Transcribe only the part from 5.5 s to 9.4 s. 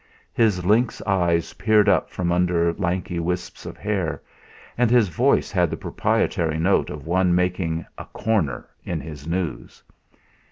had the proprietary note of one making "a corner" in his